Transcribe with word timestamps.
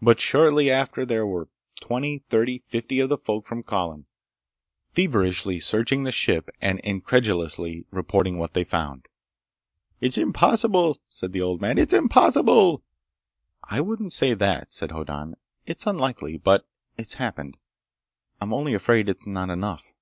But 0.00 0.20
shortly 0.20 0.70
after 0.70 1.04
there 1.04 1.26
were 1.26 1.48
twenty, 1.82 2.22
thirty, 2.30 2.60
fifty 2.66 2.98
of 2.98 3.10
the 3.10 3.18
folk 3.18 3.44
from 3.44 3.62
Colin, 3.62 4.06
feverishly 4.92 5.60
searching 5.60 6.02
the 6.04 6.10
ship 6.10 6.48
and 6.62 6.80
incredulously 6.80 7.84
reporting 7.90 8.38
what 8.38 8.54
they 8.54 8.64
found. 8.64 9.04
"It's 10.00 10.16
impossible!" 10.16 10.96
said 11.10 11.32
the 11.32 11.42
old 11.42 11.60
man. 11.60 11.76
"It's 11.76 11.92
impossible!" 11.92 12.84
"I 13.64 13.82
wouldn't 13.82 14.14
say 14.14 14.32
that," 14.32 14.72
said 14.72 14.92
Hoddan. 14.92 15.34
"It's 15.66 15.86
unlikely, 15.86 16.38
but 16.38 16.66
it's 16.96 17.16
happened. 17.20 17.58
I'm 18.40 18.54
only 18.54 18.72
afraid 18.72 19.10
it's 19.10 19.26
not 19.26 19.50
enough." 19.50 19.92